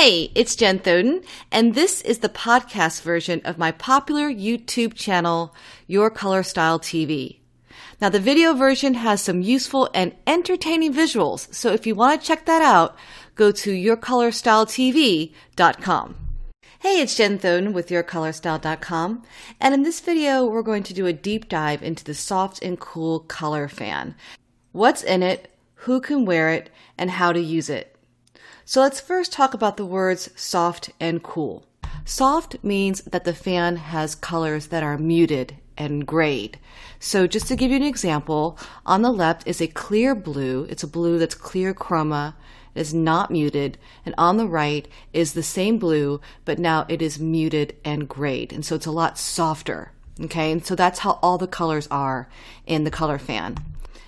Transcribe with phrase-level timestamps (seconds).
[0.00, 5.52] Hey, it's Jen Thoden, and this is the podcast version of my popular YouTube channel,
[5.88, 7.40] Your Color Style TV.
[8.00, 12.26] Now, the video version has some useful and entertaining visuals, so if you want to
[12.26, 12.96] check that out,
[13.34, 16.16] go to yourcolorstyletv.com.
[16.78, 19.24] Hey, it's Jen Thoden with yourcolorstyle.com,
[19.60, 22.78] and in this video, we're going to do a deep dive into the soft and
[22.78, 24.14] cool color fan.
[24.70, 27.96] What's in it, who can wear it, and how to use it.
[28.64, 31.64] So let's first talk about the words soft and cool.
[32.04, 36.58] Soft means that the fan has colors that are muted and grayed.
[36.98, 40.66] So just to give you an example, on the left is a clear blue.
[40.68, 42.34] It's a blue that's clear chroma.
[42.74, 43.78] It is not muted.
[44.04, 48.52] And on the right is the same blue, but now it is muted and grayed.
[48.52, 49.92] And so it's a lot softer.
[50.20, 50.50] Okay.
[50.50, 52.28] And so that's how all the colors are
[52.66, 53.56] in the color fan.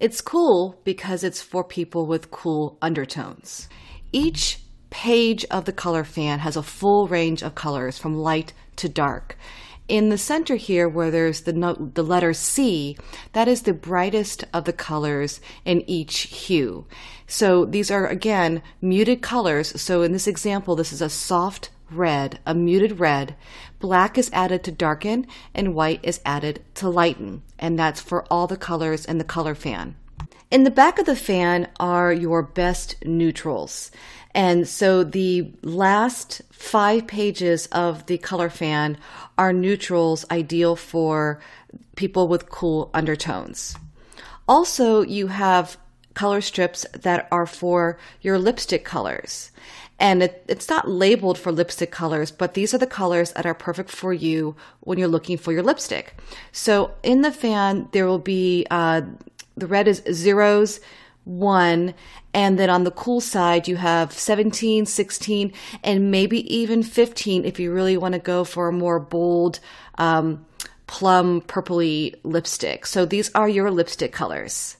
[0.00, 3.68] It's cool because it's for people with cool undertones.
[4.12, 4.58] Each
[4.90, 9.38] page of the color fan has a full range of colors from light to dark.
[9.88, 12.96] In the center here, where there's the, note, the letter C,
[13.32, 16.86] that is the brightest of the colors in each hue.
[17.26, 19.80] So these are, again, muted colors.
[19.80, 23.34] So in this example, this is a soft red, a muted red.
[23.80, 27.42] Black is added to darken, and white is added to lighten.
[27.58, 29.96] And that's for all the colors in the color fan.
[30.50, 33.90] In the back of the fan are your best neutrals.
[34.34, 38.96] And so the last five pages of the color fan
[39.36, 41.40] are neutrals ideal for
[41.96, 43.76] people with cool undertones.
[44.48, 45.76] Also, you have
[46.14, 49.50] color strips that are for your lipstick colors.
[49.98, 53.54] And it, it's not labeled for lipstick colors, but these are the colors that are
[53.54, 56.16] perfect for you when you're looking for your lipstick.
[56.50, 59.02] So in the fan, there will be uh,
[59.56, 60.80] the red is zeros,
[61.24, 61.94] one,
[62.34, 65.52] and then on the cool side, you have 17, 16,
[65.84, 69.60] and maybe even 15 if you really want to go for a more bold,
[69.98, 70.44] um,
[70.86, 72.86] plum purpley lipstick.
[72.86, 74.76] So these are your lipstick colors.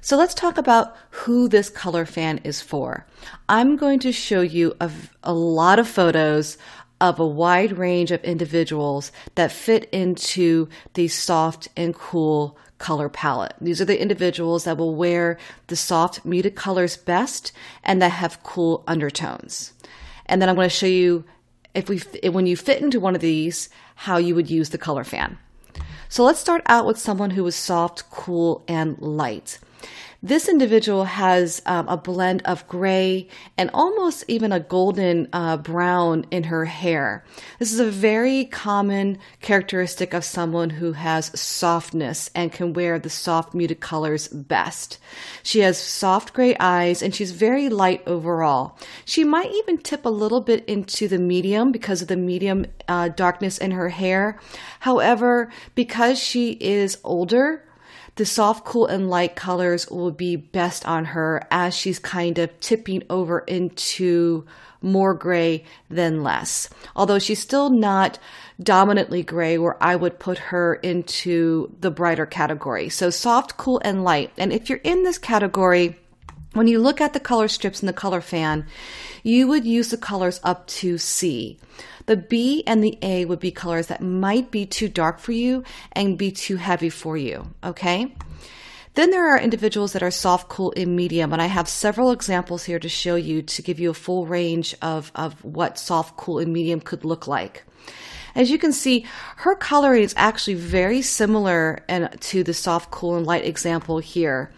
[0.00, 3.06] So let's talk about who this color fan is for.
[3.48, 4.90] I'm going to show you a,
[5.22, 6.58] a lot of photos
[7.04, 13.52] of a wide range of individuals that fit into the soft and cool color palette.
[13.60, 18.42] These are the individuals that will wear the soft muted colors best and that have
[18.42, 19.74] cool undertones.
[20.24, 21.24] And then I'm going to show you
[21.74, 21.98] if we
[22.30, 25.36] when you fit into one of these how you would use the color fan.
[26.08, 29.58] So let's start out with someone who is soft, cool, and light.
[30.24, 33.28] This individual has um, a blend of gray
[33.58, 37.26] and almost even a golden uh, brown in her hair.
[37.58, 43.10] This is a very common characteristic of someone who has softness and can wear the
[43.10, 44.98] soft muted colors best.
[45.42, 48.78] She has soft gray eyes and she's very light overall.
[49.04, 53.08] She might even tip a little bit into the medium because of the medium uh,
[53.08, 54.40] darkness in her hair.
[54.80, 57.62] However, because she is older,
[58.16, 62.60] the soft, cool, and light colors will be best on her as she's kind of
[62.60, 64.46] tipping over into
[64.80, 66.68] more gray than less.
[66.94, 68.18] Although she's still not
[68.62, 72.88] dominantly gray where I would put her into the brighter category.
[72.88, 74.30] So soft, cool, and light.
[74.36, 75.98] And if you're in this category,
[76.54, 78.66] when you look at the color strips in the color fan,
[79.22, 81.58] you would use the colors up to C.
[82.06, 85.64] The B and the A would be colors that might be too dark for you
[85.92, 87.52] and be too heavy for you.
[87.62, 88.14] Okay.
[88.94, 92.62] Then there are individuals that are soft, cool, and medium, and I have several examples
[92.64, 96.38] here to show you to give you a full range of, of what soft, cool,
[96.38, 97.64] and medium could look like.
[98.34, 99.06] As you can see,
[99.36, 101.84] her coloring is actually very similar
[102.20, 104.50] to the soft, cool, and light example here.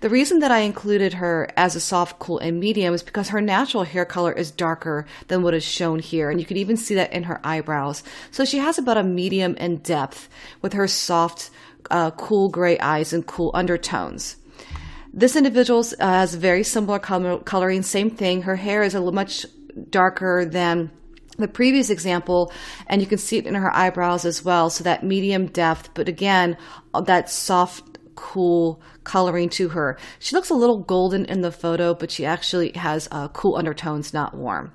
[0.00, 3.40] The reason that I included her as a soft, cool, and medium is because her
[3.40, 6.94] natural hair color is darker than what is shown here, and you can even see
[6.94, 8.04] that in her eyebrows.
[8.30, 10.28] So she has about a medium in depth
[10.62, 11.50] with her soft,
[11.90, 14.36] uh, cool gray eyes and cool undertones.
[15.12, 18.42] This individual uh, has very similar color- coloring, same thing.
[18.42, 19.46] Her hair is a little much
[19.90, 20.90] darker than
[21.36, 22.52] the previous example,
[22.86, 24.70] and you can see it in her eyebrows as well.
[24.70, 26.56] So that medium depth, but again,
[26.94, 29.98] that soft, cool coloring to her.
[30.18, 34.14] She looks a little golden in the photo, but she actually has uh, cool undertones,
[34.14, 34.72] not warm.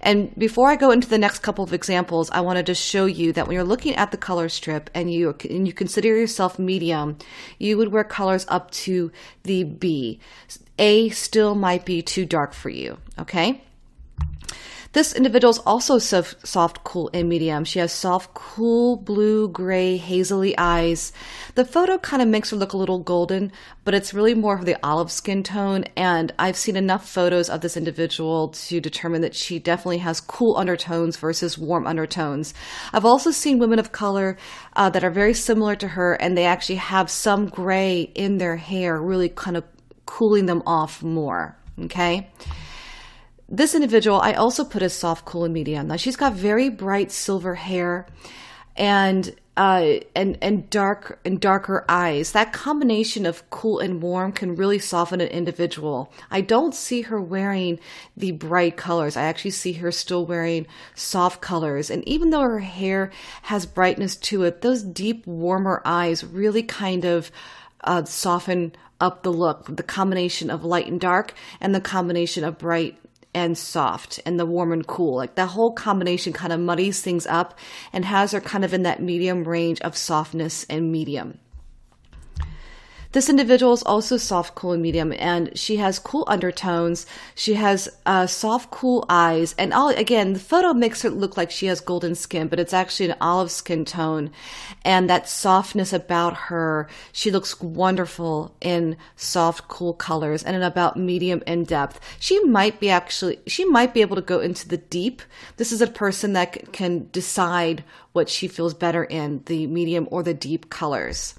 [0.00, 3.32] And before I go into the next couple of examples, I wanted to show you
[3.34, 7.18] that when you're looking at the color strip and you and you consider yourself medium,
[7.58, 9.12] you would wear colors up to
[9.42, 10.20] the B.
[10.78, 13.62] A still might be too dark for you, okay?
[14.92, 17.64] This individual is also soft, soft, cool, and medium.
[17.64, 21.12] She has soft, cool, blue, gray, hazily eyes.
[21.56, 23.52] The photo kind of makes her look a little golden,
[23.84, 25.84] but it's really more of the olive skin tone.
[25.94, 30.56] And I've seen enough photos of this individual to determine that she definitely has cool
[30.56, 32.54] undertones versus warm undertones.
[32.94, 34.38] I've also seen women of color
[34.74, 38.56] uh, that are very similar to her, and they actually have some gray in their
[38.56, 39.64] hair, really kind of
[40.06, 41.56] cooling them off more.
[41.78, 42.30] Okay.
[43.48, 45.88] This individual, I also put as soft, cool, and medium.
[45.88, 48.06] Now she's got very bright silver hair,
[48.76, 52.32] and uh, and and dark and darker eyes.
[52.32, 56.12] That combination of cool and warm can really soften an individual.
[56.30, 57.80] I don't see her wearing
[58.16, 59.16] the bright colors.
[59.16, 61.90] I actually see her still wearing soft colors.
[61.90, 63.10] And even though her hair
[63.42, 67.32] has brightness to it, those deep, warmer eyes really kind of
[67.82, 69.74] uh, soften up the look.
[69.74, 72.98] The combination of light and dark, and the combination of bright
[73.34, 75.16] and soft and the warm and cool.
[75.16, 77.58] Like that whole combination kind of muddies things up
[77.92, 81.38] and has her kind of in that medium range of softness and medium.
[83.12, 87.06] This individual is also soft, cool, and medium, and she has cool undertones.
[87.34, 91.50] She has uh, soft, cool eyes, and all again, the photo makes her look like
[91.50, 94.30] she has golden skin, but it's actually an olive skin tone,
[94.84, 96.86] and that softness about her.
[97.10, 102.00] She looks wonderful in soft, cool colors, and in about medium in depth.
[102.20, 105.22] She might be actually, she might be able to go into the deep.
[105.56, 110.22] This is a person that can decide what she feels better in, the medium or
[110.22, 111.34] the deep colors.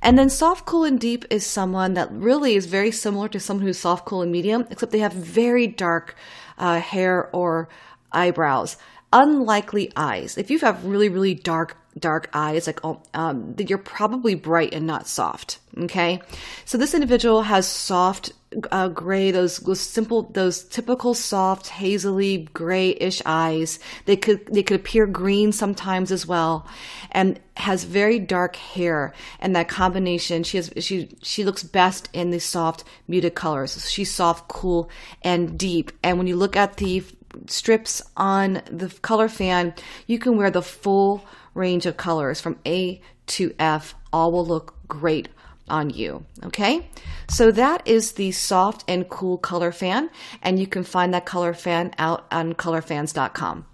[0.00, 3.66] And then soft, cool, and deep is someone that really is very similar to someone
[3.66, 6.14] who's soft, cool, and medium, except they have very dark
[6.56, 7.68] uh, hair or
[8.12, 8.76] eyebrows.
[9.12, 10.38] Unlikely eyes.
[10.38, 14.86] If you have really, really dark dark eyes, like oh, um, you're probably bright and
[14.86, 15.58] not soft.
[15.76, 16.20] Okay,
[16.64, 18.32] so this individual has soft
[18.70, 23.78] uh, gray, those, those simple, those typical soft, hazily grayish eyes.
[24.06, 26.66] They could they could appear green sometimes as well,
[27.10, 29.12] and has very dark hair.
[29.40, 33.90] And that combination, she has she she looks best in the soft, muted colors.
[33.90, 34.90] She's soft, cool,
[35.22, 35.92] and deep.
[36.02, 37.04] And when you look at the
[37.46, 39.74] strips on the color fan,
[40.06, 41.24] you can wear the full
[41.58, 43.94] range of colors from A to F.
[44.12, 45.28] All will look great
[45.68, 46.24] on you.
[46.44, 46.88] Okay.
[47.28, 50.10] So that is the soft and cool color fan.
[50.42, 53.66] And you can find that color fan out on colorfans.com.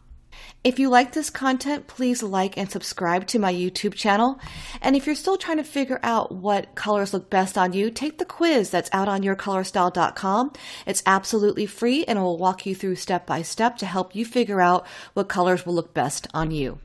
[0.65, 4.41] If you like this content, please like and subscribe to my YouTube channel.
[4.81, 8.17] And if you're still trying to figure out what colors look best on you, take
[8.17, 10.53] the quiz that's out on yourcolorstyle.com.
[10.87, 14.25] It's absolutely free and it will walk you through step by step to help you
[14.25, 16.79] figure out what colors will look best on you.